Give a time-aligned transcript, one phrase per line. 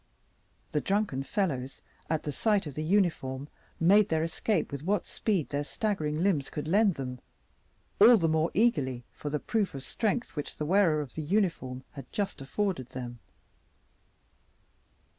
[0.71, 5.63] The drunken fellows, at sight of the uniform, made their escape with what speed their
[5.63, 7.19] staggering limbs could lend them,
[7.99, 11.83] all the more eagerly for the proof of strength which the wearer of the uniform
[11.91, 13.19] had just afforded them.